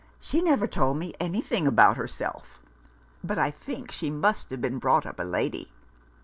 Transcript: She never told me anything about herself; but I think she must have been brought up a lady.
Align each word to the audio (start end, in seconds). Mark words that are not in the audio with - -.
She 0.19 0.41
never 0.41 0.65
told 0.65 0.97
me 0.97 1.13
anything 1.19 1.67
about 1.67 1.95
herself; 1.95 2.59
but 3.23 3.37
I 3.37 3.51
think 3.51 3.91
she 3.91 4.09
must 4.09 4.49
have 4.49 4.59
been 4.59 4.79
brought 4.79 5.05
up 5.05 5.19
a 5.19 5.23
lady. 5.23 5.71